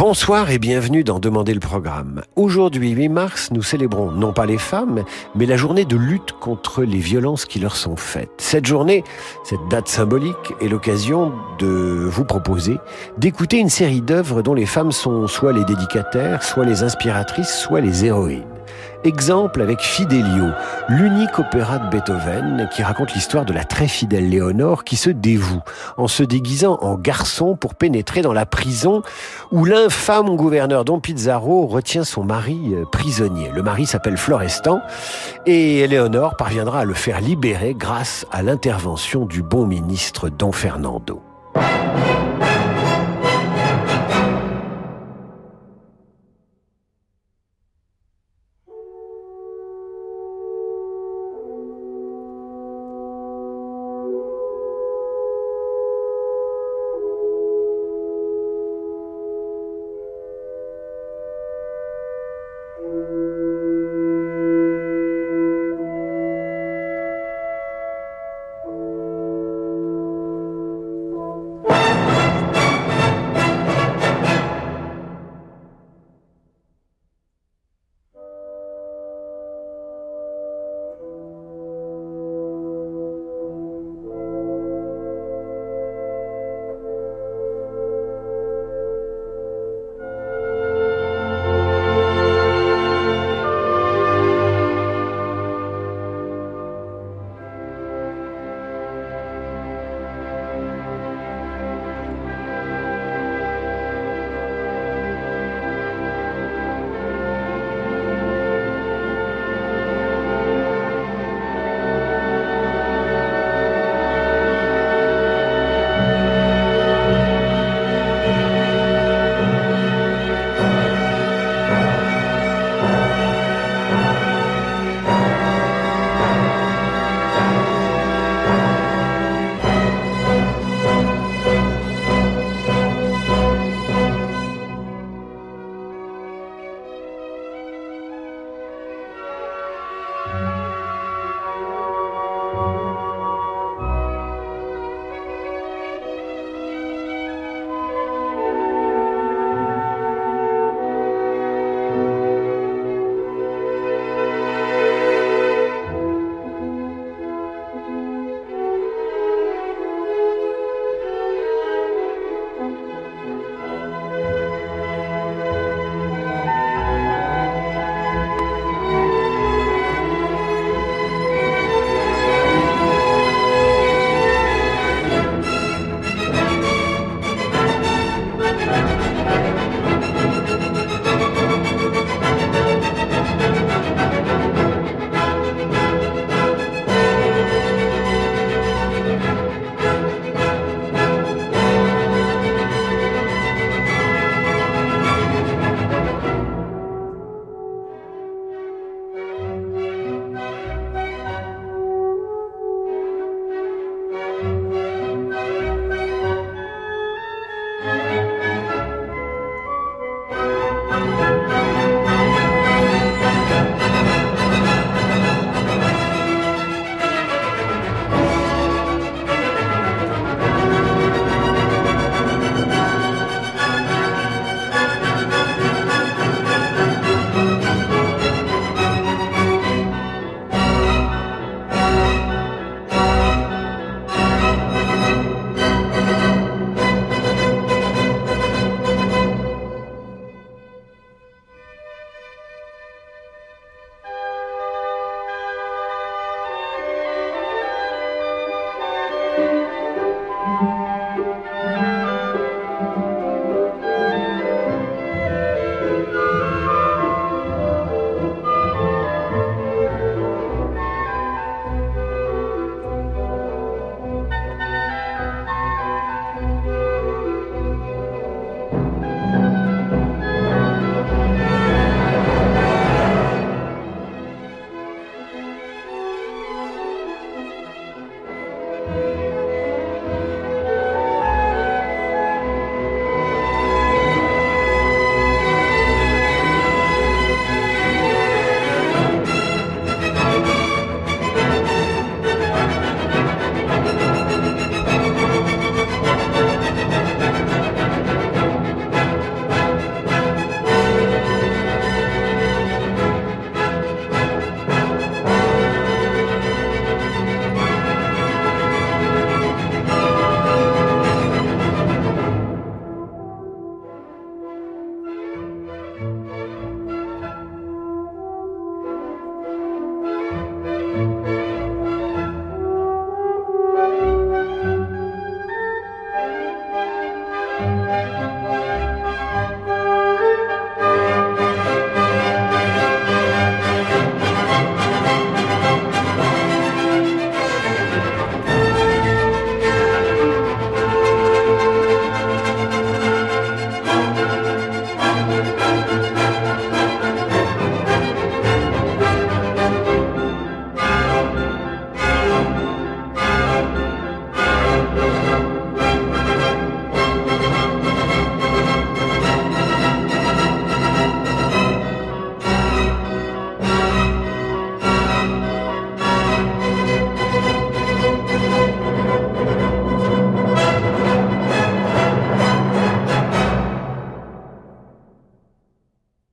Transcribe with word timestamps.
Bonsoir 0.00 0.50
et 0.50 0.58
bienvenue 0.58 1.04
dans 1.04 1.18
Demander 1.18 1.52
le 1.52 1.60
programme. 1.60 2.22
Aujourd'hui, 2.34 2.88
8 2.88 3.10
mars, 3.10 3.50
nous 3.52 3.62
célébrons 3.62 4.10
non 4.10 4.32
pas 4.32 4.46
les 4.46 4.56
femmes, 4.56 5.04
mais 5.34 5.44
la 5.44 5.58
journée 5.58 5.84
de 5.84 5.94
lutte 5.94 6.32
contre 6.40 6.84
les 6.84 7.00
violences 7.00 7.44
qui 7.44 7.58
leur 7.58 7.76
sont 7.76 7.96
faites. 7.96 8.30
Cette 8.38 8.64
journée, 8.64 9.04
cette 9.44 9.60
date 9.68 9.88
symbolique, 9.88 10.54
est 10.62 10.68
l'occasion 10.68 11.34
de 11.58 12.08
vous 12.10 12.24
proposer 12.24 12.78
d'écouter 13.18 13.58
une 13.58 13.68
série 13.68 14.00
d'œuvres 14.00 14.40
dont 14.40 14.54
les 14.54 14.64
femmes 14.64 14.90
sont 14.90 15.26
soit 15.26 15.52
les 15.52 15.66
dédicataires, 15.66 16.42
soit 16.42 16.64
les 16.64 16.82
inspiratrices, 16.82 17.54
soit 17.54 17.82
les 17.82 18.06
héroïnes. 18.06 18.49
Exemple 19.02 19.62
avec 19.62 19.80
Fidelio, 19.80 20.50
l'unique 20.90 21.38
opéra 21.38 21.78
de 21.78 21.88
Beethoven 21.88 22.68
qui 22.74 22.82
raconte 22.82 23.14
l'histoire 23.14 23.46
de 23.46 23.52
la 23.54 23.64
très 23.64 23.88
fidèle 23.88 24.28
Léonore 24.28 24.84
qui 24.84 24.96
se 24.96 25.08
dévoue 25.08 25.62
en 25.96 26.06
se 26.06 26.22
déguisant 26.22 26.78
en 26.82 26.96
garçon 26.96 27.56
pour 27.56 27.74
pénétrer 27.74 28.20
dans 28.20 28.34
la 28.34 28.44
prison 28.44 29.02
où 29.52 29.64
l'infâme 29.64 30.36
gouverneur 30.36 30.84
Don 30.84 31.00
Pizarro 31.00 31.66
retient 31.66 32.04
son 32.04 32.24
mari 32.24 32.60
euh, 32.74 32.84
prisonnier. 32.84 33.50
Le 33.54 33.62
mari 33.62 33.86
s'appelle 33.86 34.18
Florestan 34.18 34.82
et 35.46 35.86
Léonore 35.86 36.36
parviendra 36.36 36.80
à 36.80 36.84
le 36.84 36.94
faire 36.94 37.22
libérer 37.22 37.74
grâce 37.74 38.26
à 38.30 38.42
l'intervention 38.42 39.24
du 39.24 39.42
bon 39.42 39.66
ministre 39.66 40.28
Don 40.28 40.52
Fernando. 40.52 41.22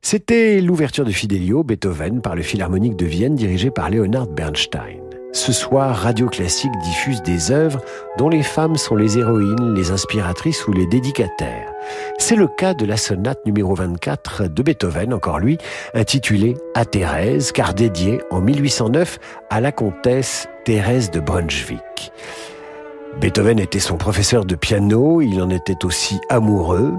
C'était 0.10 0.62
l'ouverture 0.62 1.04
de 1.04 1.12
Fidelio, 1.12 1.66
Beethoven, 1.66 2.22
par 2.22 2.34
le 2.34 2.42
Philharmonique 2.42 2.96
de 2.96 3.06
Vienne 3.06 3.36
dirigé 3.36 3.72
par 3.72 3.90
Leonard 3.90 4.28
Bernstein. 4.28 5.02
Ce 5.34 5.52
soir, 5.52 5.94
Radio 5.98 6.30
Classique 6.30 6.72
diffuse 6.82 7.22
des 7.24 7.52
œuvres 7.52 7.82
dont 8.18 8.30
les 8.30 8.42
femmes 8.42 8.78
sont 8.78 8.96
les 8.96 9.18
héroïnes, 9.18 9.74
les 9.76 9.92
inspiratrices 9.92 10.66
ou 10.66 10.72
les 10.72 10.86
dédicataires. 10.86 11.74
C'est 12.20 12.38
le 12.38 12.48
cas 12.48 12.74
de 12.74 12.86
la 12.86 12.96
sonate 12.96 13.46
numéro 13.46 13.76
24 13.76 14.48
de 14.48 14.64
Beethoven, 14.64 15.14
encore 15.14 15.40
lui, 15.40 15.58
intitulée 15.94 16.54
À 16.74 16.86
Thérèse, 16.86 17.52
car 17.52 17.74
dédiée 17.74 18.22
en 18.32 18.40
1809 18.40 19.20
à 19.50 19.60
la 19.60 19.74
comtesse 19.74 20.48
Thérèse 20.64 21.12
de 21.12 21.20
Brunswick. 21.20 22.14
Beethoven 23.20 23.60
était 23.60 23.80
son 23.80 23.98
professeur 23.98 24.46
de 24.46 24.56
piano, 24.56 25.22
il 25.22 25.42
en 25.42 25.50
était 25.50 25.84
aussi 25.84 26.18
amoureux, 26.30 26.94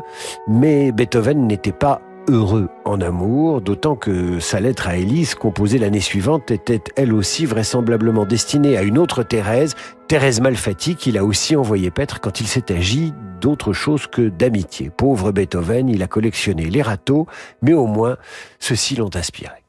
mais 0.47 0.93
Beethoven 0.93 1.47
n'était 1.47 1.73
pas 1.73 2.03
heureux 2.29 2.69
en 2.85 3.01
amour, 3.01 3.61
d'autant 3.61 3.97
que 3.97 4.41
sa 4.41 4.61
lettre 4.61 4.89
à 4.89 4.97
Élise, 4.97 5.35
composée 5.35 5.79
l'année 5.79 6.01
suivante, 6.01 6.51
était 6.51 6.83
elle 6.97 7.13
aussi 7.13 7.47
vraisemblablement 7.47 8.25
destinée 8.25 8.77
à 8.77 8.83
une 8.83 8.99
autre 8.99 9.23
Thérèse, 9.23 9.75
Thérèse 10.09 10.41
Malfatti, 10.41 10.97
qu'il 10.97 11.19
a 11.19 11.25
aussi 11.25 11.57
envoyé 11.57 11.91
paître 11.91 12.21
quand 12.21 12.41
il 12.41 12.47
s'est 12.47 12.73
agi 12.73 13.13
d'autre 13.41 13.73
chose 13.73 14.07
que 14.07 14.29
d'amitié. 14.29 14.91
Pauvre 14.91 15.33
Beethoven, 15.33 15.89
il 15.89 16.03
a 16.03 16.07
collectionné 16.07 16.65
les 16.65 16.83
râteaux, 16.83 17.27
mais 17.63 17.75
au 17.75 17.87
moins, 17.87 18.17
ceux-ci 18.59 18.97
l'ont 18.97 19.15
inspiré. 19.15 19.65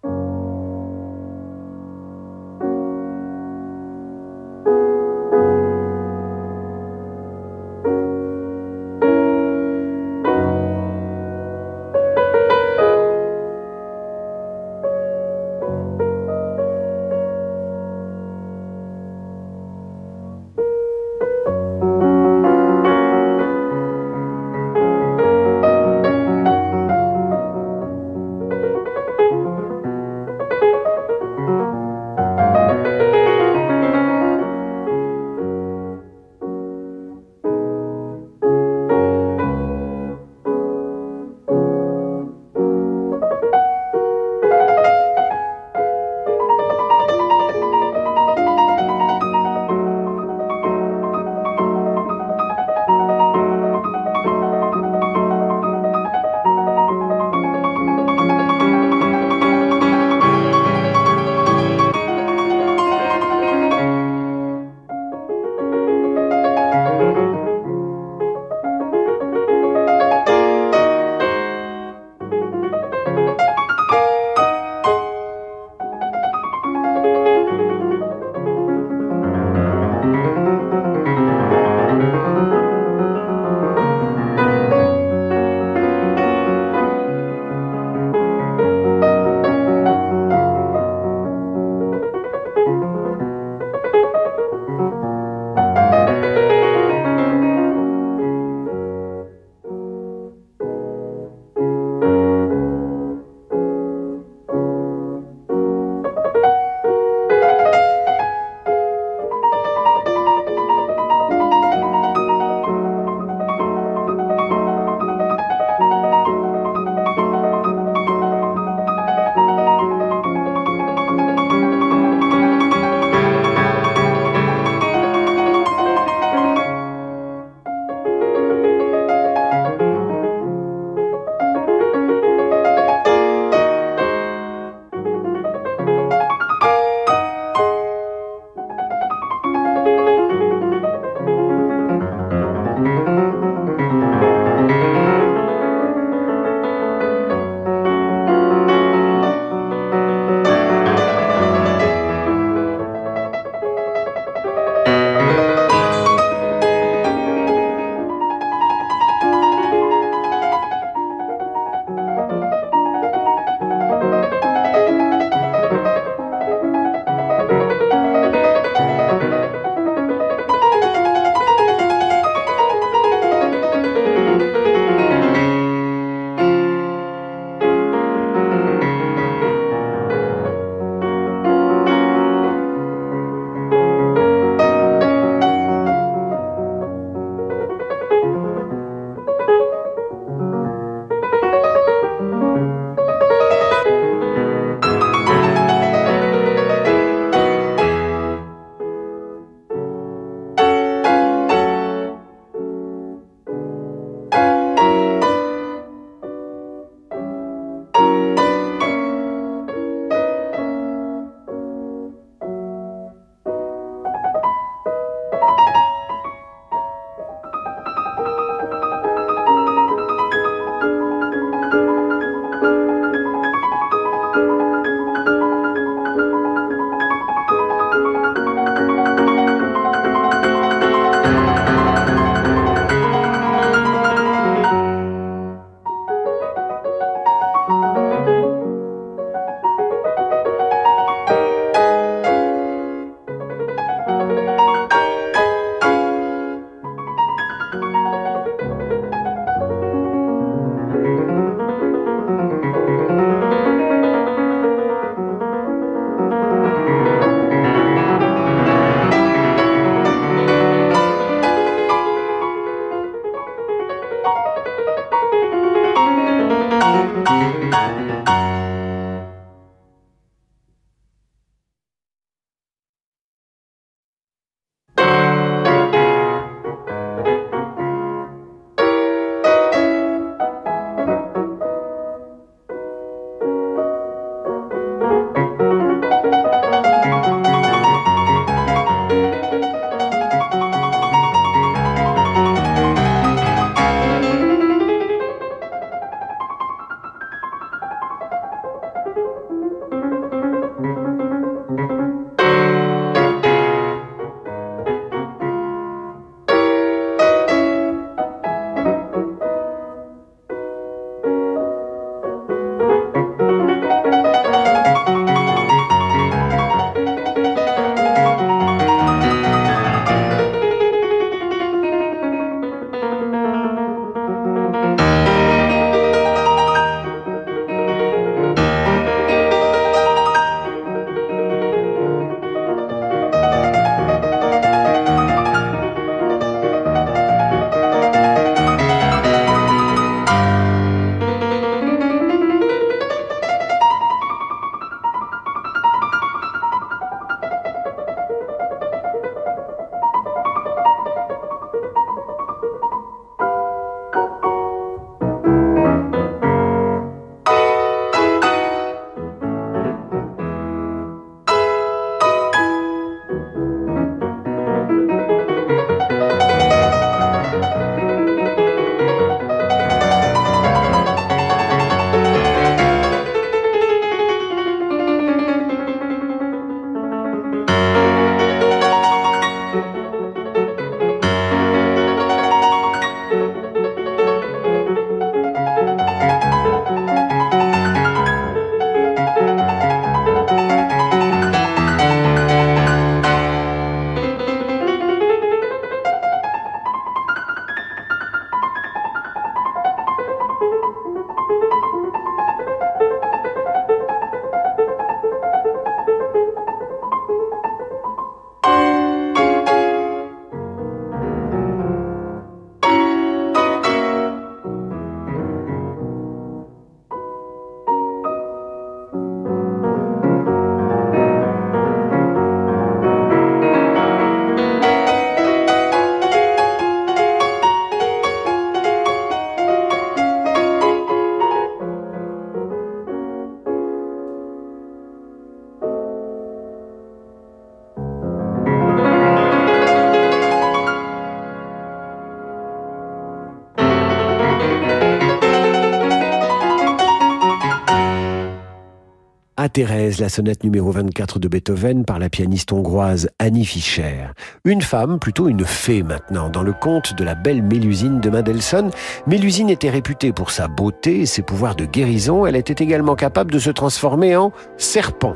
Thérèse, 449.70 450.20
la 450.20 450.30
sonate 450.30 450.64
numéro 450.64 450.92
24 450.92 451.40
de 451.40 451.48
Beethoven 451.48 452.04
par 452.04 452.20
la 452.20 452.30
pianiste 452.30 452.74
hongroise 452.74 453.30
Annie 453.40 453.66
Fischer. 453.66 454.28
Une 454.66 454.82
femme, 454.82 455.20
plutôt 455.20 455.48
une 455.48 455.66
fée 455.66 456.04
maintenant, 456.04 456.50
dans 456.50 456.64
le 456.64 456.74
conte 456.74 457.16
de 457.16 457.24
la 457.24 457.36
belle 457.36 457.62
Mélusine 457.62 458.20
de 458.20 458.30
Mendelssohn. 458.30 458.92
Mélusine 459.28 459.70
était 459.70 459.90
réputée 459.90 460.34
pour 460.34 460.52
sa 460.52 460.68
beauté 460.68 461.22
et 461.22 461.26
ses 461.26 461.42
pouvoirs 461.42 461.76
de 461.76 461.86
guérison. 461.86 462.46
Elle 462.46 462.56
était 462.56 462.84
également 462.84 463.16
capable 463.16 463.52
de 463.52 463.60
se 463.60 463.70
transformer 463.70 464.36
en 464.36 464.52
serpent. 464.78 465.36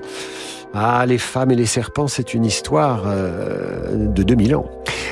Ah, 0.74 1.06
les 1.06 1.20
femmes 1.20 1.52
et 1.52 1.56
les 1.56 1.68
serpents, 1.68 2.08
c'est 2.08 2.34
une 2.34 2.46
histoire 2.46 3.04
euh, 3.06 4.08
de 4.08 4.24
2000 4.24 4.56
ans. 4.56 4.66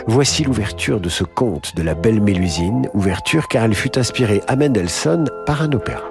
Voici 0.07 0.43
l'ouverture 0.43 0.99
de 0.99 1.09
ce 1.09 1.23
conte 1.23 1.75
de 1.75 1.83
la 1.83 1.93
belle 1.93 2.21
Mélusine, 2.21 2.89
ouverture 2.93 3.47
car 3.47 3.65
elle 3.65 3.75
fut 3.75 3.97
inspirée 3.97 4.41
à 4.47 4.55
Mendelssohn 4.55 5.29
par 5.45 5.61
un 5.61 5.71
opéra. 5.71 6.01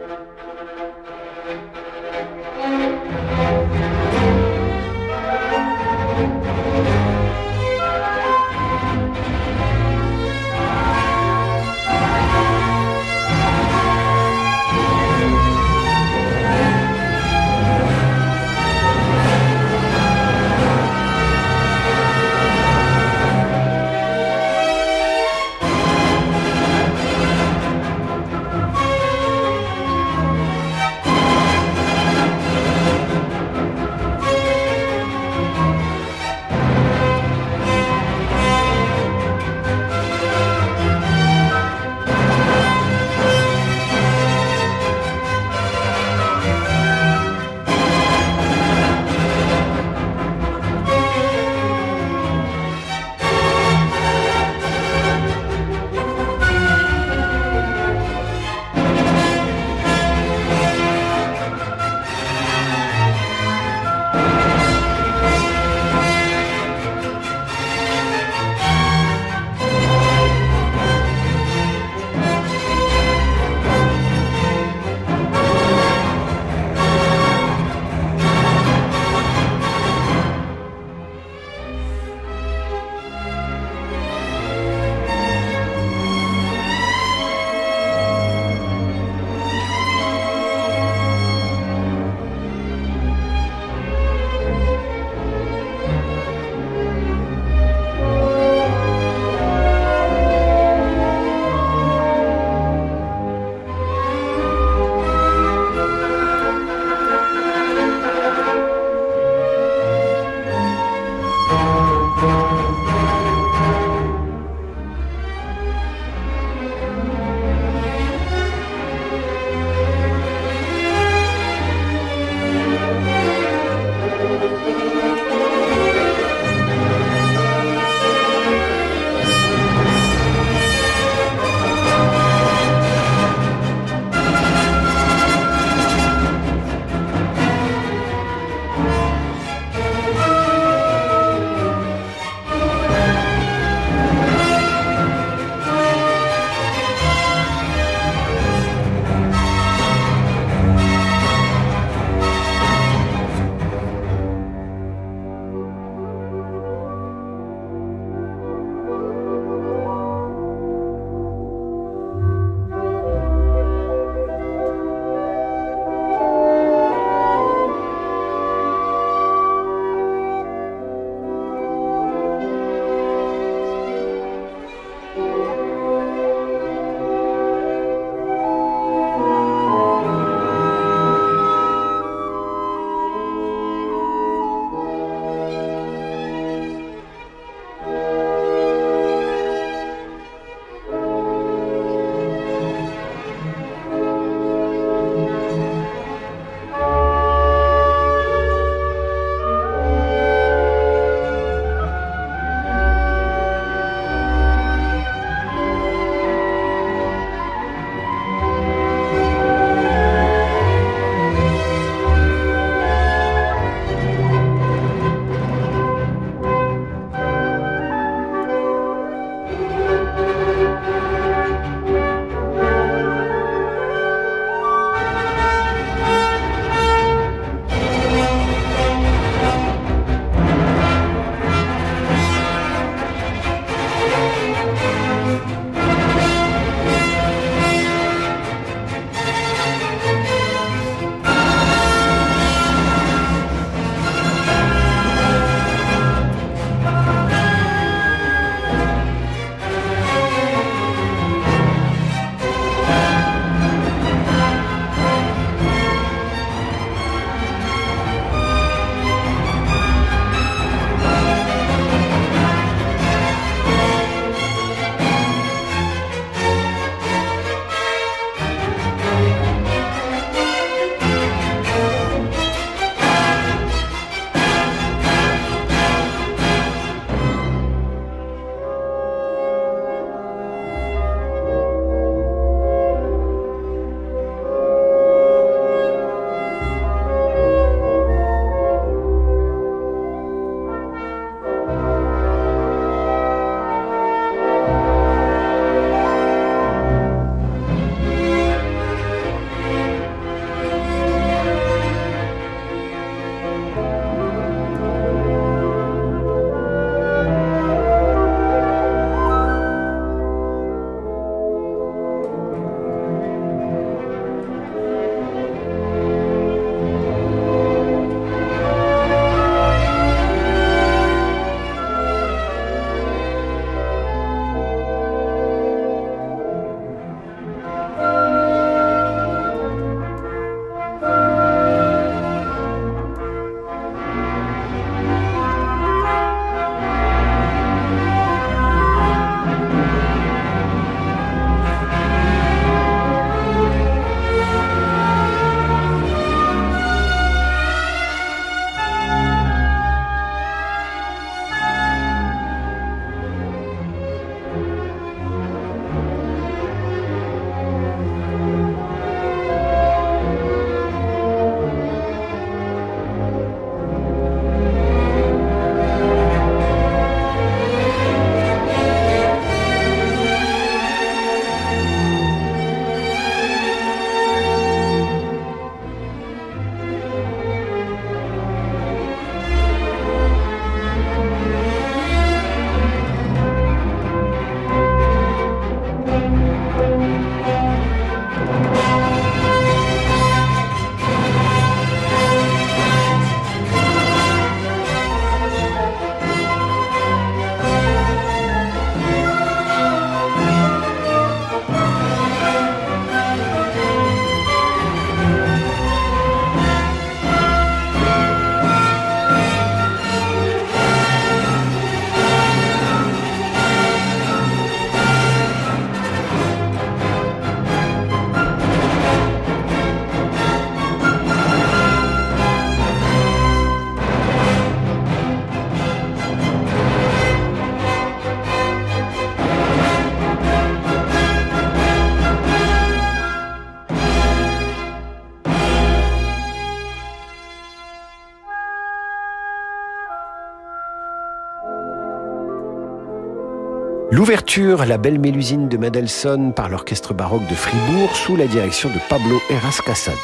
L'ouverture, 444.20 444.84
la 444.84 444.98
belle 444.98 445.18
Mélusine 445.18 445.66
de 445.66 445.78
Mendelssohn 445.78 446.52
par 446.52 446.68
l'orchestre 446.68 447.14
baroque 447.14 447.46
de 447.48 447.54
Fribourg 447.54 448.14
sous 448.14 448.36
la 448.36 448.46
direction 448.46 448.90
de 448.90 448.98
Pablo 449.08 449.40
Eras 449.48 449.80
Casado. 449.82 450.18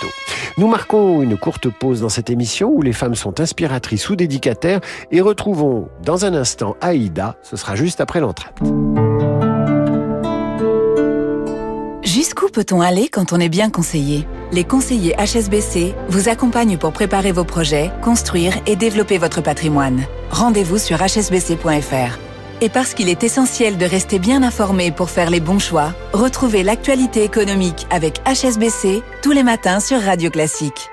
Nous 0.59 0.67
marquons 0.67 1.23
une 1.23 1.39
courte 1.39 1.71
pause 1.71 2.03
dans 2.03 2.11
cette 2.11 2.29
émission 2.29 2.71
où 2.71 2.83
les 2.83 2.93
femmes 2.93 3.15
sont 3.15 3.41
inspiratrices 3.41 4.11
ou 4.11 4.15
dédicataires 4.15 4.83
et 5.11 5.23
retrouvons 5.23 5.89
dans 6.05 6.27
un 6.27 6.35
instant 6.35 6.77
Aïda, 6.83 7.37
ce 7.43 7.57
sera 7.57 7.75
juste 7.75 8.03
après 8.03 8.21
l'entracte. 8.21 8.59
Jusqu'où 12.03 12.49
peut-on 12.51 12.83
aller 12.83 13.09
quand 13.09 13.33
on 13.33 13.41
est 13.41 13.49
bien 13.49 13.71
conseillé? 13.71 14.29
Les 14.53 14.65
conseillers 14.65 15.17
HSBC 15.17 15.95
vous 16.11 16.29
accompagnent 16.29 16.77
pour 16.77 16.93
préparer 16.93 17.33
vos 17.33 17.45
projets, 17.45 17.91
construire 18.03 18.53
et 18.67 18.77
développer 18.77 19.17
votre 19.17 19.41
patrimoine. 19.41 20.03
Rendez-vous 20.31 20.77
sur 20.77 20.99
hsbc.fr. 20.99 22.26
Et 22.63 22.71
parce 22.71 22.95
qu'il 22.95 23.11
est 23.11 23.23
essentiel 23.23 23.77
de 23.77 23.85
rester 23.85 24.19
bien 24.19 24.43
informé 24.43 24.91
pour 24.91 25.11
faire 25.11 25.29
les 25.29 25.41
bons 25.41 25.59
choix, 25.59 25.95
retrouvez 26.15 26.63
l'actualité 26.63 27.23
économique 27.23 27.87
avec 27.91 28.21
HSBC 28.27 29.03
tous 29.23 29.33
les 29.33 29.43
matins 29.43 29.79
sur 29.79 30.01
Radio 30.01 30.31
Classique. 30.31 30.89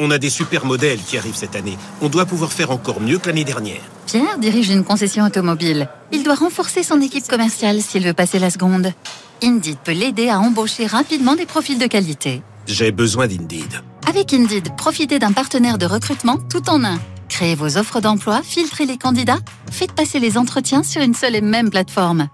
On 0.00 0.10
a 0.10 0.18
des 0.18 0.30
super 0.30 0.66
modèles 0.66 0.98
qui 0.98 1.16
arrivent 1.16 1.36
cette 1.36 1.54
année. 1.54 1.78
On 2.02 2.08
doit 2.08 2.26
pouvoir 2.26 2.52
faire 2.52 2.72
encore 2.72 3.00
mieux 3.00 3.18
que 3.18 3.28
l'année 3.28 3.44
dernière. 3.44 3.80
Pierre 4.06 4.38
dirige 4.38 4.70
une 4.70 4.82
concession 4.82 5.24
automobile. 5.24 5.88
Il 6.10 6.24
doit 6.24 6.34
renforcer 6.34 6.82
son 6.82 7.00
équipe 7.00 7.28
commerciale 7.28 7.80
s'il 7.80 8.04
veut 8.04 8.12
passer 8.12 8.40
la 8.40 8.50
seconde. 8.50 8.92
Indeed 9.40 9.78
peut 9.84 9.92
l'aider 9.92 10.30
à 10.30 10.40
embaucher 10.40 10.86
rapidement 10.86 11.36
des 11.36 11.46
profils 11.46 11.78
de 11.78 11.86
qualité. 11.86 12.42
J'ai 12.66 12.92
besoin 12.92 13.26
d'Indeed. 13.26 13.82
Avec 14.08 14.32
Indeed, 14.32 14.74
profitez 14.76 15.18
d'un 15.18 15.32
partenaire 15.32 15.78
de 15.78 15.86
recrutement 15.86 16.38
tout 16.50 16.68
en 16.68 16.84
un. 16.84 16.98
Créez 17.28 17.54
vos 17.54 17.76
offres 17.78 18.00
d'emploi, 18.00 18.42
filtrez 18.42 18.86
les 18.86 18.98
candidats, 18.98 19.40
faites 19.70 19.92
passer 19.92 20.20
les 20.20 20.38
entretiens 20.38 20.82
sur 20.82 21.02
une 21.02 21.14
seule 21.14 21.36
et 21.36 21.40
même 21.40 21.70
plateforme. 21.70 22.28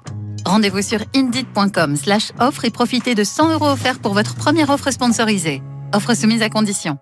Rendez-vous 0.45 0.83
sur 0.83 1.01
indeed.com 1.15 1.97
slash 1.97 2.33
offre 2.39 2.65
et 2.65 2.71
profitez 2.71 3.15
de 3.15 3.25
100 3.25 3.53
euros 3.53 3.69
offerts 3.69 4.01
pour 4.01 4.15
votre 4.15 4.35
première 4.35 4.71
offre 4.71 4.91
sponsorisée. 4.91 5.63
Offre 5.95 6.15
soumise 6.15 6.43
à 6.43 6.49
condition. 6.49 6.99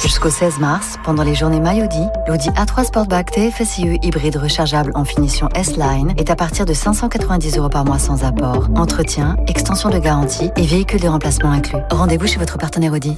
Jusqu'au 0.00 0.30
16 0.30 0.60
mars, 0.60 0.96
pendant 1.02 1.24
les 1.24 1.34
journées 1.34 1.58
Maillot-D, 1.58 1.96
l'Audi 2.28 2.50
A3 2.50 2.84
Sportback 2.84 3.32
TFSIe 3.32 3.98
hybride 4.00 4.36
rechargeable 4.36 4.92
en 4.94 5.04
finition 5.04 5.48
S-Line 5.56 6.14
est 6.16 6.30
à 6.30 6.36
partir 6.36 6.64
de 6.64 6.72
590 6.72 7.58
euros 7.58 7.68
par 7.68 7.84
mois 7.84 7.98
sans 7.98 8.22
apport. 8.22 8.68
Entretien, 8.76 9.36
extension 9.48 9.90
de 9.90 9.98
garantie 9.98 10.50
et 10.56 10.62
véhicule 10.62 11.00
de 11.00 11.08
remplacement 11.08 11.50
inclus. 11.50 11.80
Rendez-vous 11.90 12.28
chez 12.28 12.38
votre 12.38 12.58
partenaire 12.58 12.92
Audi. 12.92 13.16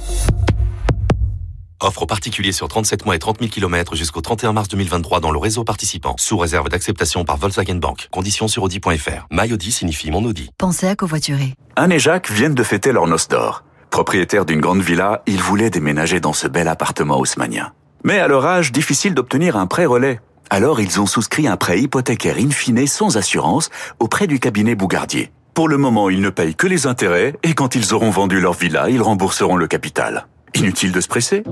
Offre 1.79 2.03
aux 2.03 2.07
particuliers 2.07 2.51
sur 2.51 2.67
37 2.67 3.05
mois 3.05 3.15
et 3.15 3.19
30 3.19 3.39
000 3.39 3.51
km 3.51 3.95
jusqu'au 3.95 4.21
31 4.21 4.53
mars 4.53 4.67
2023 4.67 5.19
dans 5.19 5.31
le 5.31 5.39
réseau 5.39 5.63
participant, 5.63 6.15
sous 6.17 6.37
réserve 6.37 6.69
d'acceptation 6.69 7.25
par 7.25 7.37
Volkswagen 7.37 7.75
Bank. 7.75 8.07
Conditions 8.11 8.47
sur 8.47 8.63
Audi.fr. 8.63 9.27
My 9.31 9.53
Audi 9.53 9.71
signifie 9.71 10.09
mon 10.09 10.23
Audi. 10.25 10.49
Pensez 10.57 10.87
à 10.87 10.95
covoiturer. 10.95 11.53
Anne 11.75 11.91
et 11.91 11.99
Jacques 11.99 12.31
viennent 12.31 12.55
de 12.55 12.63
fêter 12.63 12.91
leur 12.91 13.05
noce 13.05 13.27
d'or. 13.27 13.63
Propriétaires 13.91 14.45
d'une 14.45 14.61
grande 14.61 14.81
villa, 14.81 15.21
ils 15.27 15.41
voulaient 15.41 15.69
déménager 15.69 16.21
dans 16.21 16.31
ce 16.31 16.47
bel 16.47 16.69
appartement 16.69 17.19
haussmanien. 17.19 17.73
Mais 18.05 18.19
à 18.19 18.27
leur 18.29 18.45
âge, 18.45 18.71
difficile 18.71 19.13
d'obtenir 19.13 19.57
un 19.57 19.67
prêt 19.67 19.85
relais. 19.85 20.21
Alors 20.49 20.79
ils 20.79 20.99
ont 21.01 21.05
souscrit 21.05 21.47
un 21.47 21.57
prêt 21.57 21.79
hypothécaire 21.81 22.37
in 22.39 22.49
fine 22.51 22.87
sans 22.87 23.17
assurance 23.17 23.69
auprès 23.99 24.27
du 24.27 24.39
cabinet 24.39 24.75
Bougardier. 24.75 25.31
Pour 25.53 25.67
le 25.67 25.77
moment, 25.77 26.09
ils 26.09 26.21
ne 26.21 26.29
payent 26.29 26.55
que 26.55 26.67
les 26.67 26.87
intérêts 26.87 27.35
et 27.43 27.53
quand 27.53 27.75
ils 27.75 27.93
auront 27.93 28.09
vendu 28.09 28.39
leur 28.39 28.53
villa, 28.53 28.89
ils 28.89 29.01
rembourseront 29.01 29.57
le 29.57 29.67
capital. 29.67 30.25
Inutile 30.55 30.93
de 30.93 31.01
se 31.01 31.09
presser 31.09 31.43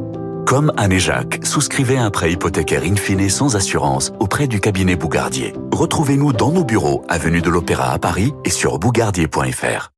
Comme 0.45 0.71
Anne 0.77 0.93
et 0.93 0.99
Jacques, 0.99 1.41
souscrivez 1.43 1.97
un 1.97 2.09
prêt 2.09 2.31
hypothécaire 2.31 2.83
in 2.83 2.95
fine 2.95 3.29
sans 3.29 3.57
assurance 3.57 4.13
auprès 4.21 4.47
du 4.47 4.61
cabinet 4.61 4.95
Bougardier. 4.95 5.53
Retrouvez-nous 5.73 6.31
dans 6.31 6.53
nos 6.53 6.63
bureaux, 6.63 7.03
avenue 7.09 7.41
de 7.41 7.49
l'Opéra 7.49 7.91
à 7.91 7.99
Paris 7.99 8.33
et 8.45 8.49
sur 8.49 8.79
bougardier.fr. 8.79 9.91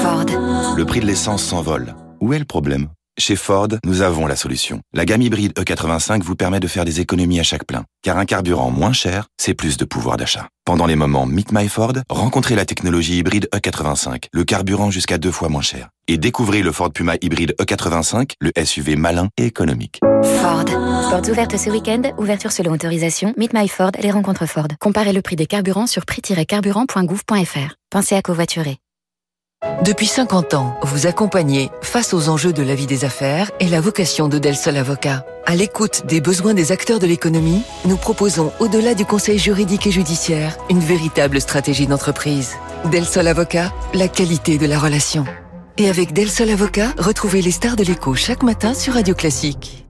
Ford. 0.00 0.47
Le 0.78 0.86
prix 0.86 1.00
de 1.00 1.06
l'essence 1.06 1.42
s'envole. 1.42 1.96
Où 2.20 2.34
est 2.34 2.38
le 2.38 2.44
problème? 2.44 2.86
Chez 3.18 3.34
Ford, 3.34 3.66
nous 3.84 4.02
avons 4.02 4.28
la 4.28 4.36
solution. 4.36 4.80
La 4.94 5.04
gamme 5.06 5.22
hybride 5.22 5.52
E85 5.54 6.22
vous 6.22 6.36
permet 6.36 6.60
de 6.60 6.68
faire 6.68 6.84
des 6.84 7.00
économies 7.00 7.40
à 7.40 7.42
chaque 7.42 7.66
plein. 7.66 7.82
Car 8.02 8.16
un 8.16 8.24
carburant 8.24 8.70
moins 8.70 8.92
cher, 8.92 9.26
c'est 9.38 9.54
plus 9.54 9.76
de 9.76 9.84
pouvoir 9.84 10.16
d'achat. 10.16 10.46
Pendant 10.64 10.86
les 10.86 10.94
moments 10.94 11.26
Meet 11.26 11.50
My 11.50 11.68
Ford, 11.68 11.94
rencontrez 12.08 12.54
la 12.54 12.64
technologie 12.64 13.18
hybride 13.18 13.48
E85, 13.52 14.26
le 14.32 14.44
carburant 14.44 14.92
jusqu'à 14.92 15.18
deux 15.18 15.32
fois 15.32 15.48
moins 15.48 15.62
cher. 15.62 15.88
Et 16.06 16.16
découvrez 16.16 16.62
le 16.62 16.70
Ford 16.70 16.92
Puma 16.92 17.16
hybride 17.22 17.56
E85, 17.60 18.34
le 18.40 18.52
SUV 18.64 18.94
malin 18.94 19.30
et 19.36 19.46
économique. 19.46 19.98
Ford. 20.22 20.64
Portes 21.10 21.26
ouvertes 21.26 21.56
ce 21.56 21.70
week-end, 21.70 22.02
ouverture 22.18 22.52
selon 22.52 22.70
autorisation, 22.70 23.34
Meet 23.36 23.52
My 23.52 23.66
Ford, 23.66 23.90
les 24.00 24.12
rencontres 24.12 24.46
Ford. 24.46 24.68
Comparez 24.78 25.12
le 25.12 25.22
prix 25.22 25.34
des 25.34 25.46
carburants 25.46 25.88
sur 25.88 26.06
prix-carburant.gouv.fr. 26.06 27.74
Pensez 27.90 28.14
à 28.14 28.22
covoiturer. 28.22 28.78
Depuis 29.84 30.06
50 30.06 30.54
ans, 30.54 30.78
vous 30.82 31.06
accompagnez 31.06 31.70
face 31.82 32.14
aux 32.14 32.28
enjeux 32.28 32.52
de 32.52 32.62
la 32.62 32.74
vie 32.74 32.86
des 32.86 33.04
affaires 33.04 33.50
et 33.58 33.68
la 33.68 33.80
vocation 33.80 34.28
de 34.28 34.38
Del 34.38 34.54
Sol 34.54 34.76
Avocat. 34.76 35.24
À 35.46 35.56
l'écoute 35.56 36.06
des 36.06 36.20
besoins 36.20 36.54
des 36.54 36.72
acteurs 36.72 36.98
de 36.98 37.06
l'économie, 37.06 37.62
nous 37.84 37.96
proposons, 37.96 38.52
au-delà 38.60 38.94
du 38.94 39.04
conseil 39.04 39.38
juridique 39.38 39.86
et 39.86 39.90
judiciaire, 39.90 40.56
une 40.70 40.78
véritable 40.78 41.40
stratégie 41.40 41.86
d'entreprise. 41.86 42.54
Del 42.92 43.04
Sol 43.04 43.26
Avocat, 43.26 43.72
la 43.94 44.06
qualité 44.06 44.58
de 44.58 44.66
la 44.66 44.78
relation. 44.78 45.24
Et 45.76 45.88
avec 45.88 46.12
Del 46.12 46.30
Sol 46.30 46.50
Avocat, 46.50 46.92
retrouvez 46.96 47.42
les 47.42 47.50
stars 47.50 47.76
de 47.76 47.82
l'écho 47.82 48.14
chaque 48.14 48.44
matin 48.44 48.74
sur 48.74 48.94
Radio 48.94 49.14
Classique. 49.14 49.86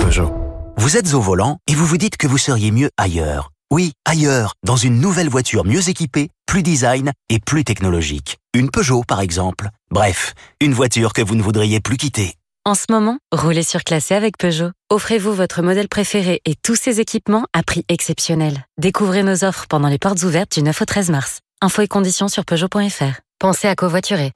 Peugeot. 0.00 0.32
Vous 0.78 0.96
êtes 0.96 1.12
au 1.12 1.20
volant 1.20 1.58
et 1.66 1.74
vous 1.74 1.84
vous 1.84 1.98
dites 1.98 2.16
que 2.16 2.26
vous 2.26 2.38
seriez 2.38 2.70
mieux 2.70 2.90
ailleurs. 2.96 3.50
Oui, 3.70 3.92
ailleurs, 4.06 4.54
dans 4.64 4.76
une 4.76 5.00
nouvelle 5.00 5.28
voiture 5.28 5.66
mieux 5.66 5.90
équipée, 5.90 6.30
plus 6.46 6.62
design 6.62 7.12
et 7.28 7.40
plus 7.40 7.64
technologique. 7.64 8.39
Une 8.52 8.68
Peugeot, 8.68 9.04
par 9.06 9.20
exemple. 9.20 9.68
Bref, 9.92 10.34
une 10.60 10.74
voiture 10.74 11.12
que 11.12 11.22
vous 11.22 11.36
ne 11.36 11.42
voudriez 11.42 11.78
plus 11.78 11.96
quitter. 11.96 12.34
En 12.64 12.74
ce 12.74 12.86
moment, 12.90 13.18
roulez 13.30 13.62
surclassé 13.62 14.12
avec 14.14 14.36
Peugeot. 14.38 14.72
Offrez-vous 14.90 15.32
votre 15.32 15.62
modèle 15.62 15.88
préféré 15.88 16.40
et 16.44 16.56
tous 16.56 16.74
ses 16.74 16.98
équipements 16.98 17.46
à 17.52 17.62
prix 17.62 17.84
exceptionnel. 17.88 18.66
Découvrez 18.76 19.22
nos 19.22 19.44
offres 19.44 19.66
pendant 19.68 19.86
les 19.86 19.98
portes 19.98 20.24
ouvertes 20.24 20.52
du 20.54 20.64
9 20.64 20.82
au 20.82 20.84
13 20.84 21.10
mars. 21.10 21.38
Infos 21.62 21.82
et 21.82 21.88
conditions 21.88 22.26
sur 22.26 22.44
Peugeot.fr. 22.44 23.20
Pensez 23.38 23.68
à 23.68 23.76
covoiturer. 23.76 24.32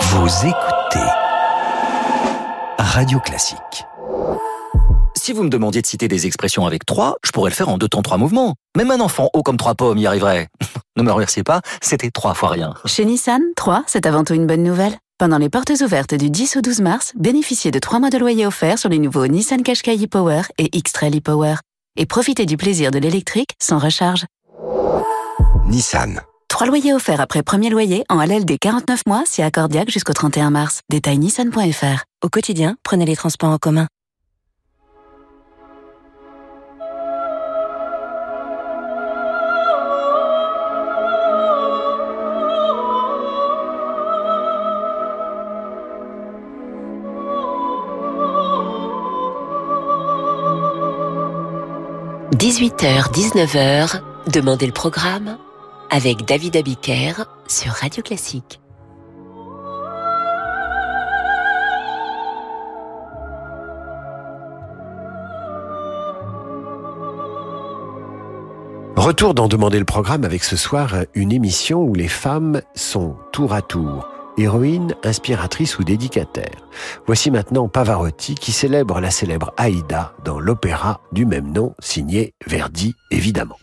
Vous 0.00 0.46
écoutez 0.46 1.06
Radio 2.78 3.20
Classique. 3.20 3.84
Si 5.24 5.32
vous 5.32 5.42
me 5.42 5.48
demandiez 5.48 5.80
de 5.80 5.86
citer 5.86 6.06
des 6.06 6.26
expressions 6.26 6.66
avec 6.66 6.84
trois, 6.84 7.16
je 7.24 7.30
pourrais 7.30 7.48
le 7.48 7.54
faire 7.54 7.70
en 7.70 7.78
deux 7.78 7.88
temps, 7.88 8.02
trois 8.02 8.18
mouvements. 8.18 8.56
Même 8.76 8.90
un 8.90 9.00
enfant 9.00 9.30
haut 9.32 9.42
comme 9.42 9.56
trois 9.56 9.74
pommes 9.74 9.96
y 9.96 10.06
arriverait. 10.06 10.48
ne 10.98 11.02
me 11.02 11.10
remerciez 11.10 11.42
pas, 11.42 11.62
c'était 11.80 12.10
trois 12.10 12.34
fois 12.34 12.50
rien. 12.50 12.74
Chez 12.84 13.06
Nissan, 13.06 13.40
3, 13.56 13.84
c'est 13.86 14.04
avant 14.04 14.22
tout 14.22 14.34
une 14.34 14.46
bonne 14.46 14.62
nouvelle. 14.62 14.94
Pendant 15.16 15.38
les 15.38 15.48
portes 15.48 15.72
ouvertes 15.80 16.12
du 16.12 16.28
10 16.28 16.58
au 16.58 16.60
12 16.60 16.82
mars, 16.82 17.12
bénéficiez 17.16 17.70
de 17.70 17.78
3 17.78 18.00
mois 18.00 18.10
de 18.10 18.18
loyer 18.18 18.44
offerts 18.44 18.78
sur 18.78 18.90
les 18.90 18.98
nouveaux 18.98 19.26
Nissan 19.26 19.62
Qashqai 19.62 19.96
e-Power 19.96 20.42
et 20.58 20.68
X-Trail 20.76 21.16
e-Power. 21.16 21.54
Et 21.96 22.04
profitez 22.04 22.44
du 22.44 22.58
plaisir 22.58 22.90
de 22.90 22.98
l'électrique 22.98 23.52
sans 23.62 23.78
recharge. 23.78 24.26
Nissan. 25.64 26.20
3 26.48 26.66
loyers 26.66 26.92
offerts 26.92 27.22
après 27.22 27.42
premier 27.42 27.70
loyer 27.70 28.04
en 28.10 28.22
LLD 28.22 28.58
49 28.60 29.06
mois 29.06 29.22
si 29.24 29.40
accordiaque 29.40 29.90
jusqu'au 29.90 30.12
31 30.12 30.50
mars. 30.50 30.80
Détail 30.90 31.16
nissan.fr. 31.16 32.04
Au 32.22 32.28
quotidien, 32.28 32.76
prenez 32.82 33.06
les 33.06 33.16
transports 33.16 33.48
en 33.48 33.58
commun.– 33.58 33.86
18h-19h, 52.34 54.00
Demandez 54.32 54.66
le 54.66 54.72
programme 54.72 55.38
avec 55.88 56.24
David 56.24 56.56
Abiker 56.56 57.12
sur 57.46 57.70
Radio 57.70 58.02
Classique. 58.02 58.60
Retour 68.96 69.34
d'en 69.34 69.46
demander 69.46 69.78
le 69.78 69.84
programme 69.84 70.24
avec 70.24 70.42
ce 70.42 70.56
soir 70.56 71.04
une 71.14 71.30
émission 71.30 71.84
où 71.84 71.94
les 71.94 72.08
femmes 72.08 72.62
sont 72.74 73.16
tour 73.30 73.52
à 73.52 73.62
tour 73.62 74.08
héroïnes, 74.38 74.94
inspiratrices 75.02 75.78
ou 75.78 75.84
dédicataires. 75.84 76.68
Voici 77.06 77.30
maintenant 77.30 77.68
Pavarotti 77.68 78.34
qui 78.34 78.52
célèbre 78.52 79.00
la 79.00 79.10
célèbre 79.10 79.52
Aïda 79.56 80.14
dans 80.24 80.40
l'opéra 80.40 81.00
du 81.12 81.26
même 81.26 81.52
nom 81.52 81.74
signé 81.80 82.34
Verdi 82.46 82.94
évidemment. 83.10 83.58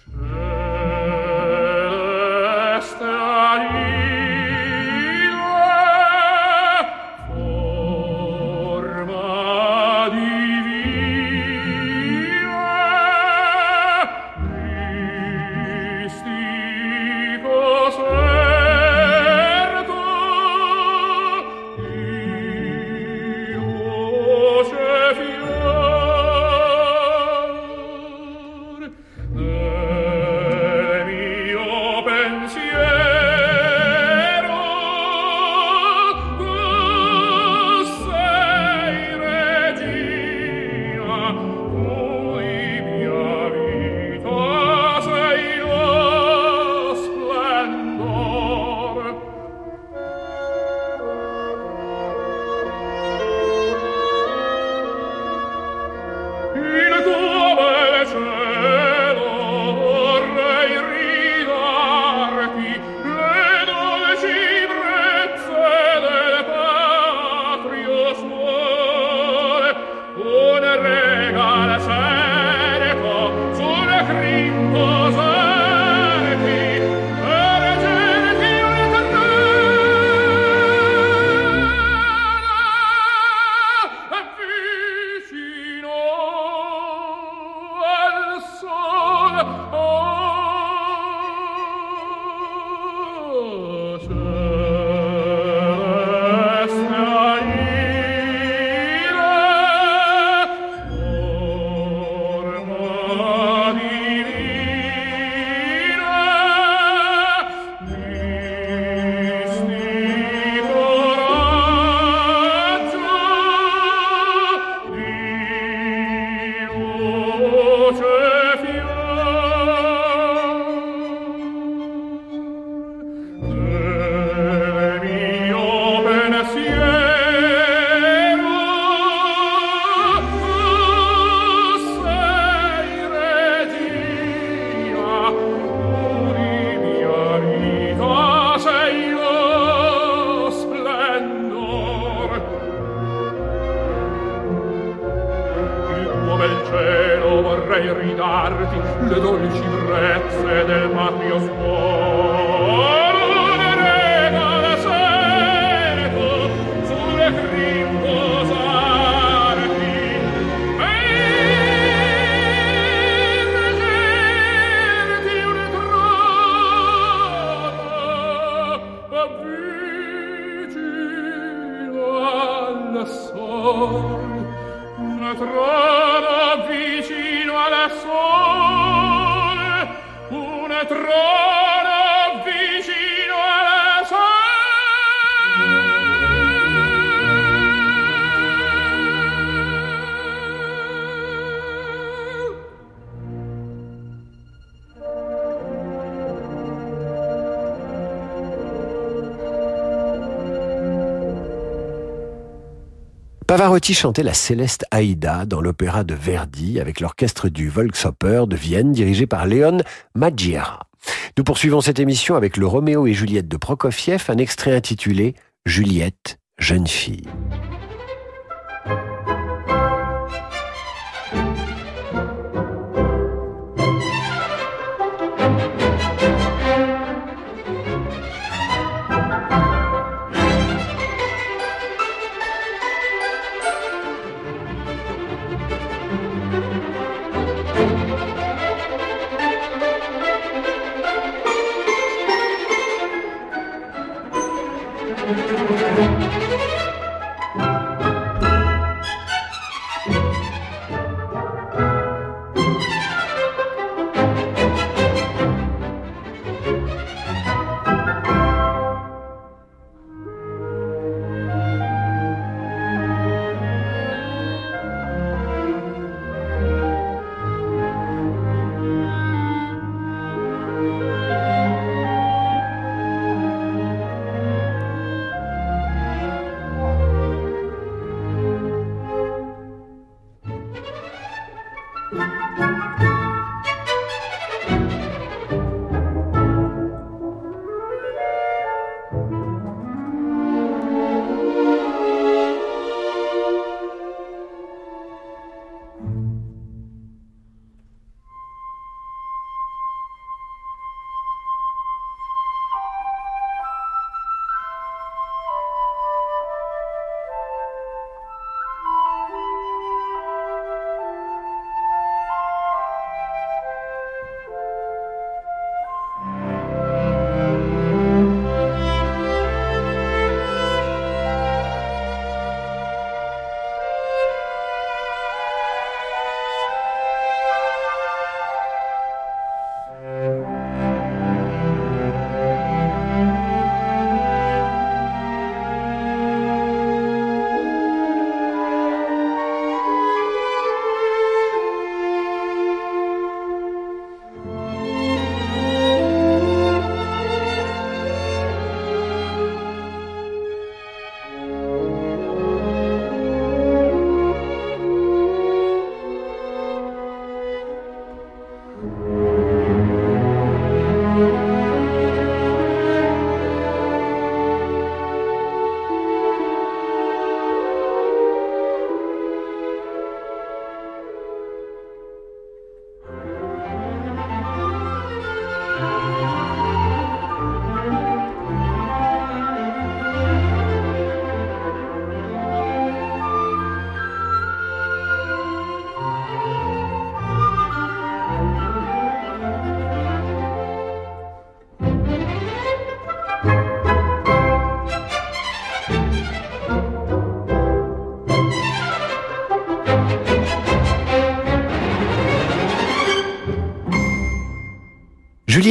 Pavarotti 203.71 203.93
chantait 203.93 204.23
la 204.23 204.33
céleste 204.33 204.83
Aïda 204.91 205.45
dans 205.45 205.61
l'opéra 205.61 206.03
de 206.03 206.13
Verdi 206.13 206.81
avec 206.81 206.99
l'orchestre 206.99 207.47
du 207.47 207.69
Volksoper 207.69 208.43
de 208.45 208.57
Vienne 208.57 208.91
dirigé 208.91 209.27
par 209.27 209.45
Léon 209.45 209.77
Maggiera. 210.13 210.89
Nous 211.37 211.45
poursuivons 211.45 211.79
cette 211.79 211.97
émission 211.97 212.35
avec 212.35 212.57
le 212.57 212.67
Roméo 212.67 213.07
et 213.07 213.13
Juliette 213.13 213.47
de 213.47 213.55
Prokofiev, 213.55 214.25
un 214.27 214.39
extrait 214.39 214.75
intitulé 214.75 215.35
Juliette, 215.65 216.37
jeune 216.57 216.85
fille. 216.85 217.23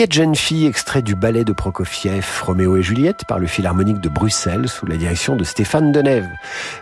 Jeune 0.09 0.35
fille, 0.35 0.67
extrait 0.67 1.03
du 1.03 1.15
ballet 1.15 1.45
de 1.45 1.53
Prokofiev, 1.53 2.27
Roméo 2.43 2.79
et 2.79 2.83
Juliette, 2.83 3.27
par 3.27 3.39
le 3.39 3.47
Philharmonique 3.47 4.01
de 4.01 4.09
Bruxelles, 4.09 4.67
sous 4.67 4.87
la 4.87 4.97
direction 4.97 5.37
de 5.37 5.45
Stéphane 5.45 5.93
Denève. 5.93 6.27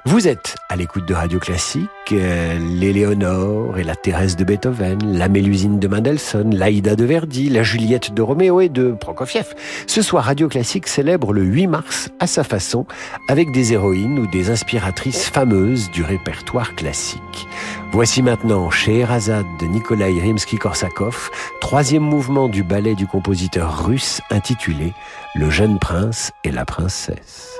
Vous 0.04 0.28
êtes 0.28 0.54
à 0.70 0.76
l'écoute 0.76 1.06
de 1.06 1.14
Radio 1.14 1.38
Classique, 1.38 1.88
euh, 2.12 2.58
l'Éléonore 2.58 3.78
et 3.78 3.84
la 3.84 3.96
Thérèse 3.96 4.36
de 4.36 4.44
Beethoven, 4.44 4.98
la 5.16 5.28
Mélusine 5.28 5.78
de 5.78 5.88
Mendelssohn, 5.88 6.54
l'Aïda 6.54 6.94
de 6.94 7.04
Verdi, 7.04 7.48
la 7.48 7.62
Juliette 7.62 8.12
de 8.12 8.20
Roméo 8.20 8.60
et 8.60 8.68
de 8.68 8.92
Prokofiev. 8.92 9.54
Ce 9.86 10.02
soir, 10.02 10.24
Radio 10.24 10.46
Classique 10.46 10.86
célèbre 10.86 11.32
le 11.32 11.42
8 11.42 11.66
mars 11.68 12.10
à 12.20 12.26
sa 12.26 12.44
façon, 12.44 12.84
avec 13.28 13.50
des 13.50 13.72
héroïnes 13.72 14.18
ou 14.18 14.26
des 14.26 14.50
inspiratrices 14.50 15.30
fameuses 15.30 15.90
du 15.90 16.02
répertoire 16.02 16.74
classique. 16.74 17.48
Voici 17.90 18.22
maintenant 18.22 18.70
Scheherazade 18.70 19.46
de 19.60 19.66
Nikolai 19.66 20.20
Rimsky-Korsakov, 20.20 21.30
troisième 21.62 22.02
mouvement 22.02 22.48
du 22.48 22.62
ballet 22.62 22.94
du 22.94 23.06
compositeur 23.06 23.86
russe 23.86 24.20
intitulé 24.30 24.92
Le 25.34 25.48
jeune 25.48 25.78
prince 25.78 26.32
et 26.44 26.50
la 26.50 26.66
princesse. 26.66 27.57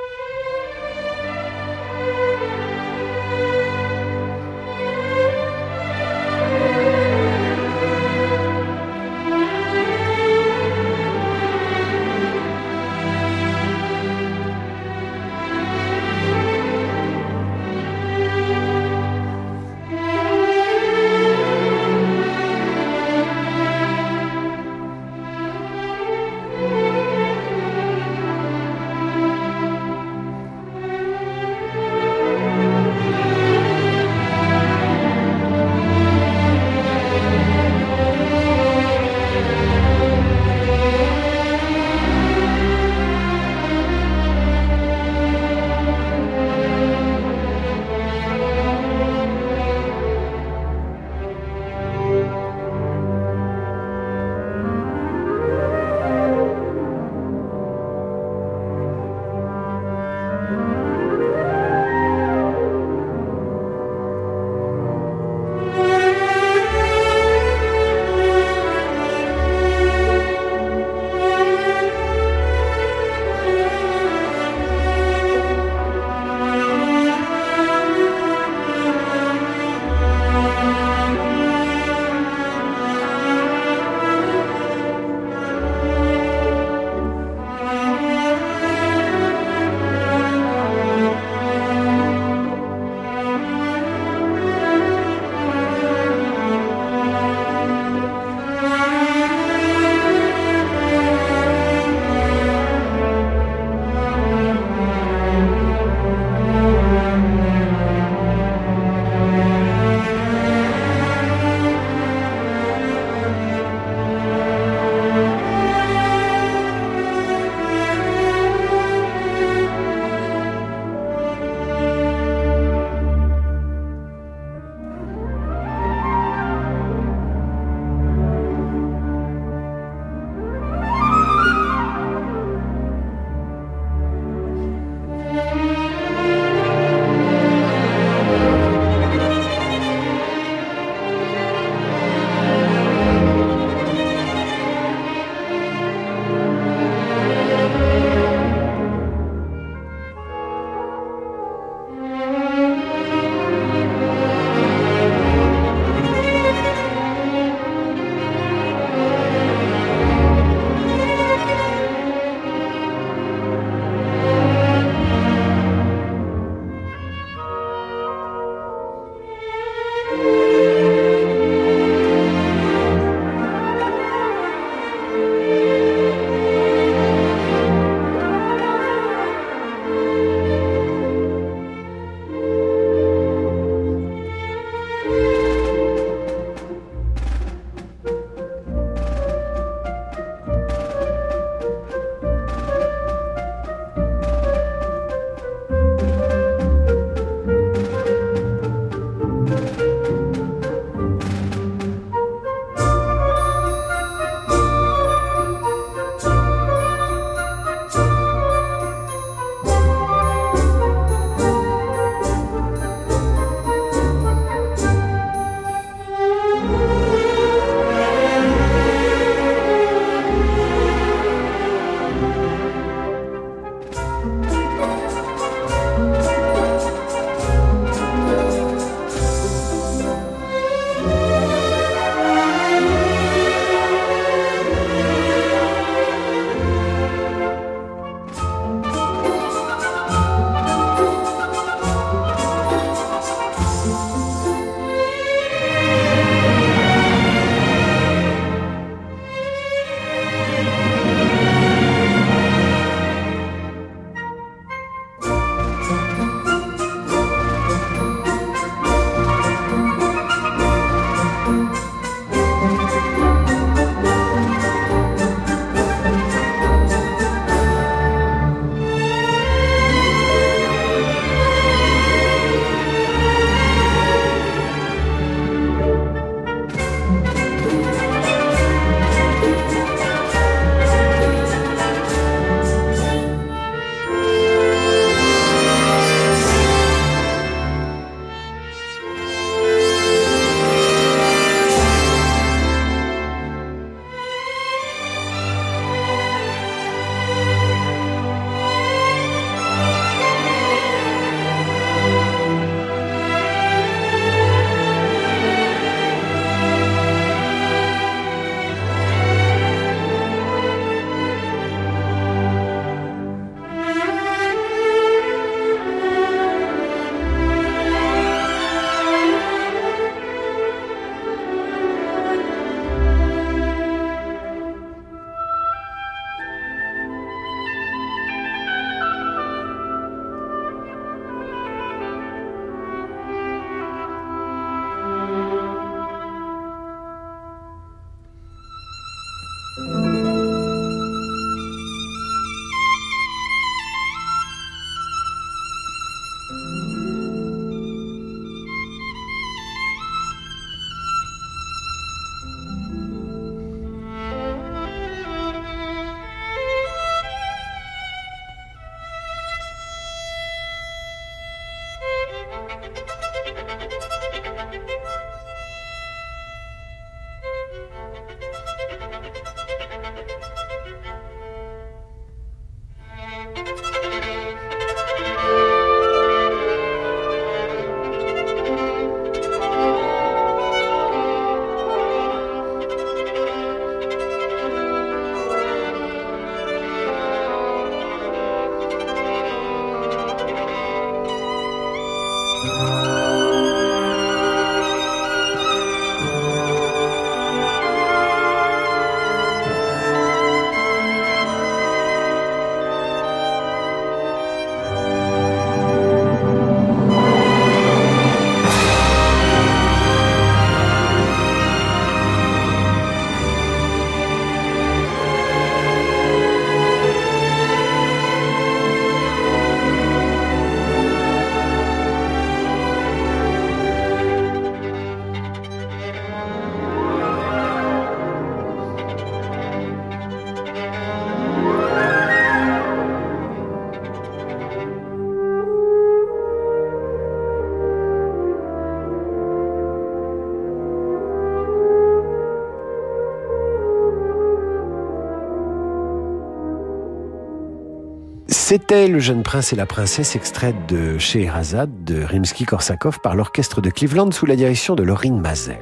C'était 448.69 449.09
Le 449.09 449.19
jeune 449.19 449.45
prince 449.45 449.73
et 449.73 449.77
la 449.77 449.87
princesse, 449.87 450.37
extrait 450.37 450.75
de 450.89 451.17
Scheherazade 451.17 452.05
de 452.05 452.23
Rimsky-Korsakov 452.23 453.19
par 453.23 453.35
l'orchestre 453.35 453.81
de 453.81 453.89
Cleveland 453.89 454.31
sous 454.31 454.45
la 454.45 454.57
direction 454.57 454.95
de 454.95 455.03
Laurine 455.03 455.41
Mazel. 455.41 455.81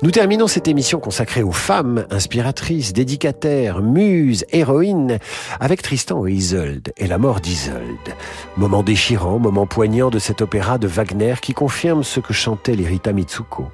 Nous 0.00 0.10
terminons 0.10 0.46
cette 0.46 0.66
émission 0.66 0.98
consacrée 0.98 1.42
aux 1.42 1.52
femmes 1.52 2.06
inspiratrices, 2.08 2.94
dédicataires, 2.94 3.82
muses, 3.82 4.46
héroïnes, 4.50 5.18
avec 5.60 5.82
Tristan 5.82 6.26
et 6.26 6.32
Isolde 6.32 6.90
et 6.96 7.06
la 7.06 7.18
mort 7.18 7.40
d'Isolde. 7.40 8.14
Moment 8.56 8.82
déchirant, 8.82 9.38
moment 9.38 9.66
poignant 9.66 10.08
de 10.08 10.18
cet 10.18 10.40
opéra 10.40 10.78
de 10.78 10.86
Wagner 10.86 11.34
qui 11.42 11.52
confirme 11.52 12.02
ce 12.02 12.20
que 12.20 12.32
chantait 12.32 12.76
l'Erita 12.76 13.12
Mitsuko. 13.12 13.66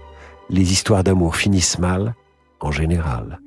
Les 0.50 0.72
histoires 0.72 1.04
d'amour 1.04 1.36
finissent 1.36 1.78
mal, 1.78 2.16
en 2.58 2.72
général. 2.72 3.38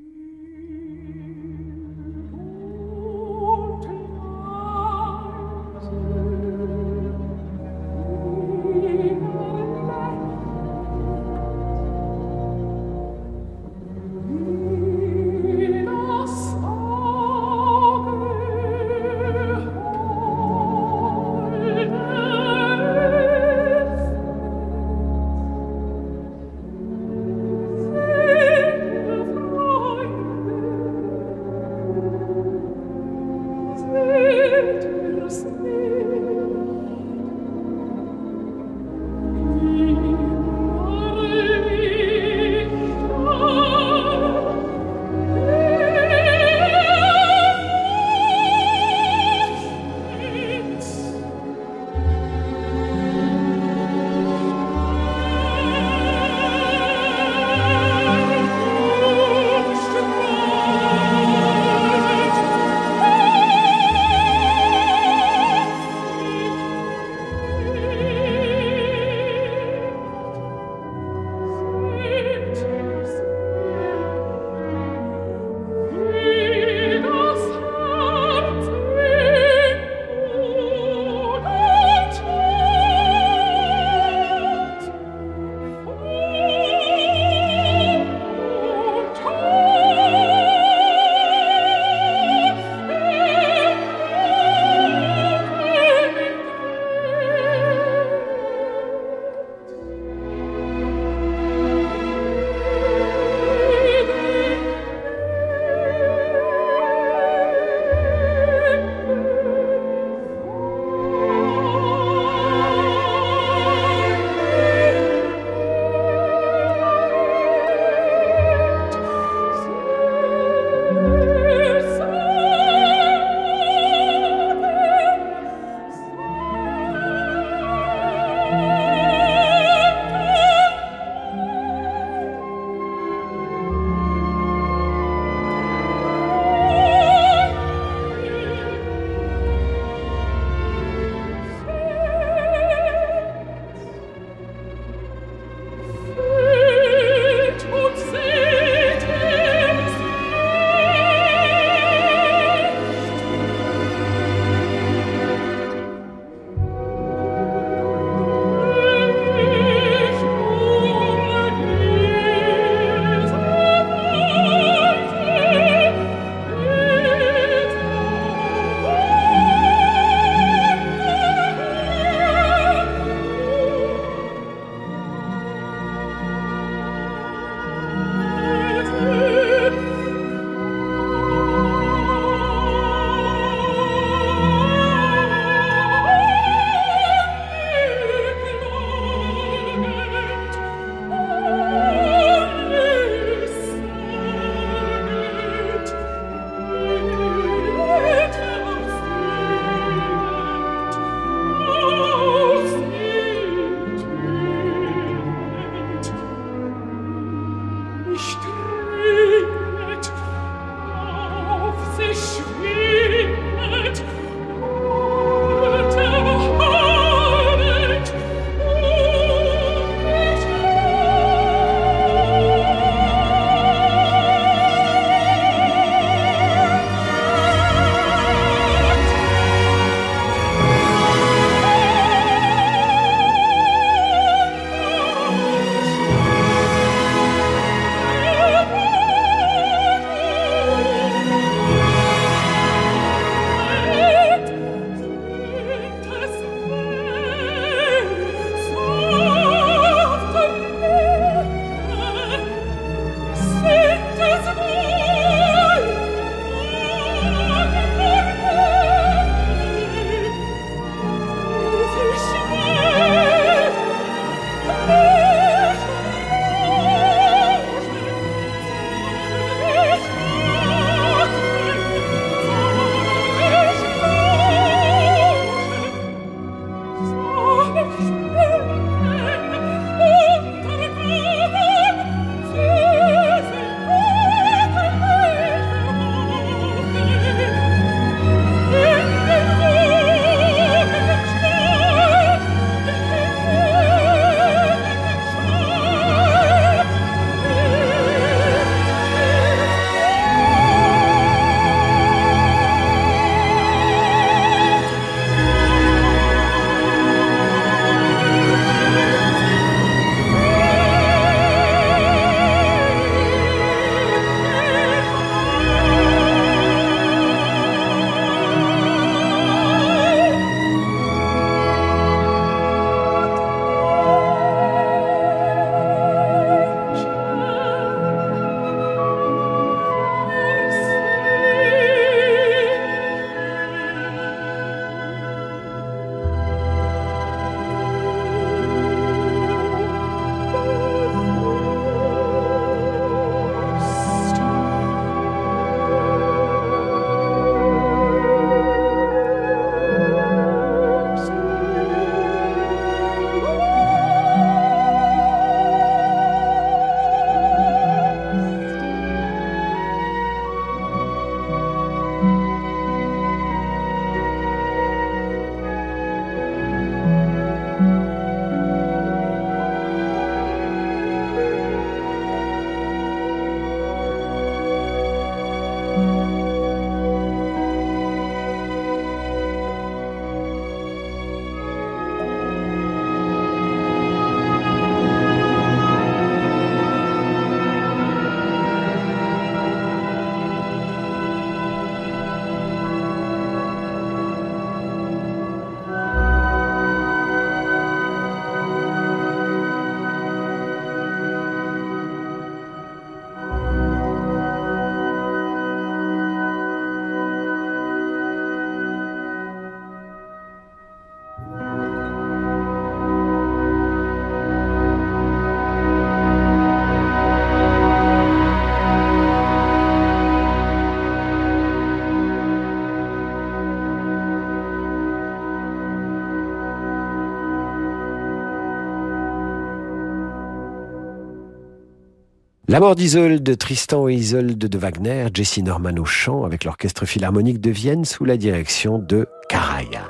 La 432.76 432.82
mort 432.82 432.96
d'Isolde, 432.96 433.58
Tristan 433.58 434.10
et 434.10 434.16
Isolde 434.16 434.58
de 434.58 434.78
Wagner, 434.78 435.28
Jesse 435.34 435.60
Norman 435.60 435.96
au 435.98 436.04
chant 436.04 436.44
avec 436.44 436.66
l'Orchestre 436.66 437.06
Philharmonique 437.06 437.62
de 437.62 437.72
Vienne 437.72 438.04
sous 438.04 438.26
la 438.26 438.36
direction 438.36 439.00
de 439.00 439.30
Karajan. 439.48 440.02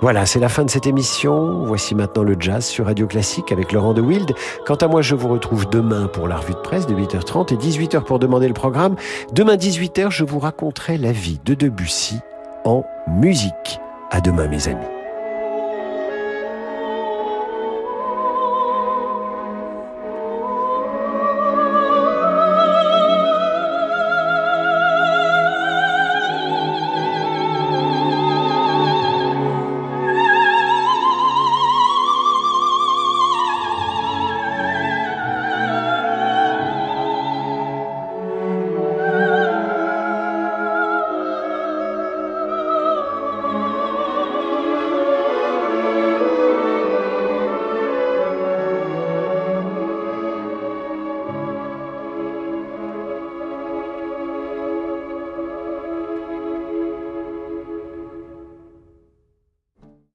Voilà, 0.00 0.26
c'est 0.26 0.40
la 0.40 0.48
fin 0.48 0.64
de 0.64 0.70
cette 0.70 0.88
émission. 0.88 1.64
Voici 1.64 1.94
maintenant 1.94 2.24
le 2.24 2.34
jazz 2.36 2.66
sur 2.66 2.86
Radio 2.86 3.06
Classique 3.06 3.52
avec 3.52 3.70
Laurent 3.70 3.94
de 3.94 4.00
Wild. 4.00 4.34
Quant 4.66 4.74
à 4.74 4.88
moi, 4.88 5.00
je 5.00 5.14
vous 5.14 5.28
retrouve 5.28 5.70
demain 5.70 6.08
pour 6.08 6.26
la 6.26 6.38
revue 6.38 6.54
de 6.54 6.58
presse 6.58 6.88
de 6.88 6.94
8h30 6.96 7.54
et 7.54 7.56
18h 7.56 8.02
pour 8.02 8.18
demander 8.18 8.48
le 8.48 8.54
programme. 8.54 8.96
Demain 9.32 9.54
18h, 9.54 10.10
je 10.10 10.24
vous 10.24 10.40
raconterai 10.40 10.98
la 10.98 11.12
vie 11.12 11.38
de 11.44 11.54
Debussy 11.54 12.18
en 12.64 12.82
musique. 13.06 13.78
À 14.10 14.20
demain 14.20 14.48
mes 14.48 14.66
amis. 14.66 15.01